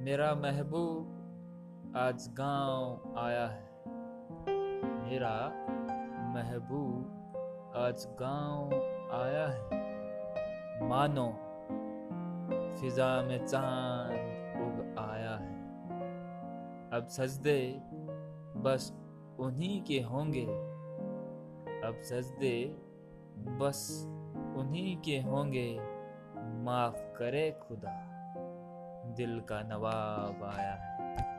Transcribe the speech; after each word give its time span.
मेरा 0.00 0.34
महबूब 0.34 1.94
आज 1.96 2.28
गाँव 2.28 3.14
आया 3.18 3.46
है। 3.46 3.70
मेरा 5.08 5.66
महबूब 6.34 7.02
आज 7.76 8.06
गाँव 8.06 8.72
आया 9.22 9.46
है। 9.46 9.64
मानो 10.88 11.32
फिजा 12.76 13.22
में 13.22 13.46
चाँद 13.46 14.12
उग 14.62 14.98
आया 14.98 15.36
है। 15.36 15.64
अब 16.90 17.06
सजदे 17.06 17.82
बस 18.56 18.92
उन्हीं 19.40 19.82
के 19.82 20.00
होंगे। 20.00 20.46
अब 21.88 21.98
सजदे 22.02 22.64
बस 23.38 24.04
उन्हीं 24.56 24.96
के 24.96 25.20
होंगे। 25.20 25.80
माफ़ 26.38 27.18
करे 27.18 27.60
खुदा। 27.68 28.19
दिल 29.14 29.40
का 29.40 29.62
नवाब 29.62 30.44
आया। 30.58 30.72
है 30.72 31.29